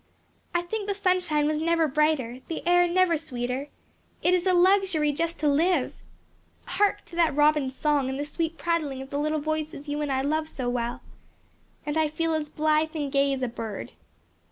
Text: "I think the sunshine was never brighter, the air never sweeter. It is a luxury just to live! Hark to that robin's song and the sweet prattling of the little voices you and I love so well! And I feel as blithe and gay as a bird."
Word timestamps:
"I 0.55 0.63
think 0.63 0.87
the 0.87 0.95
sunshine 0.95 1.45
was 1.45 1.59
never 1.59 1.87
brighter, 1.87 2.39
the 2.47 2.65
air 2.67 2.87
never 2.87 3.17
sweeter. 3.17 3.67
It 4.23 4.33
is 4.33 4.47
a 4.47 4.53
luxury 4.55 5.11
just 5.13 5.37
to 5.41 5.47
live! 5.47 5.93
Hark 6.65 7.05
to 7.05 7.15
that 7.17 7.35
robin's 7.35 7.75
song 7.75 8.09
and 8.09 8.17
the 8.19 8.25
sweet 8.25 8.57
prattling 8.57 9.03
of 9.03 9.11
the 9.11 9.19
little 9.19 9.39
voices 9.41 9.87
you 9.87 10.01
and 10.01 10.11
I 10.11 10.23
love 10.23 10.49
so 10.49 10.67
well! 10.69 11.03
And 11.85 11.99
I 11.99 12.07
feel 12.07 12.33
as 12.33 12.49
blithe 12.49 12.95
and 12.95 13.11
gay 13.11 13.31
as 13.31 13.43
a 13.43 13.47
bird." 13.47 13.91